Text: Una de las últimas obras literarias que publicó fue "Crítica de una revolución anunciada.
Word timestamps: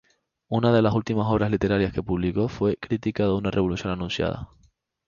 Una 0.47 0.73
de 0.73 0.81
las 0.81 0.95
últimas 0.95 1.27
obras 1.27 1.51
literarias 1.51 1.93
que 1.93 2.01
publicó 2.01 2.47
fue 2.49 2.75
"Crítica 2.75 3.21
de 3.25 3.33
una 3.33 3.51
revolución 3.51 3.93
anunciada. 3.93 4.49